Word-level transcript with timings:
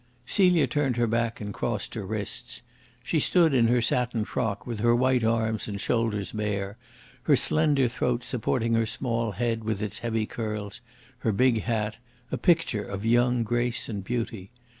Celia 0.25 0.65
turned 0.65 0.97
her 0.97 1.05
back 1.05 1.39
and 1.39 1.53
crossed 1.53 1.93
her 1.93 2.03
wrists. 2.03 2.63
She 3.03 3.19
stood 3.19 3.53
in 3.53 3.67
her 3.67 3.81
satin 3.83 4.25
frock, 4.25 4.65
with 4.65 4.79
her 4.79 4.95
white 4.95 5.23
arms 5.23 5.67
and 5.67 5.79
shoulders 5.79 6.31
bare, 6.31 6.75
her 7.25 7.35
slender 7.35 7.87
throat 7.87 8.23
supporting 8.23 8.73
her 8.73 8.87
small 8.87 9.33
head 9.33 9.63
with 9.63 9.79
its 9.79 9.99
heavy 9.99 10.25
curls, 10.25 10.81
her 11.19 11.31
big 11.31 11.65
hat 11.65 11.97
a 12.31 12.37
picture 12.39 12.81
of 12.83 13.05
young 13.05 13.43
grace 13.43 13.87
and 13.89 14.03
beauty. 14.03 14.49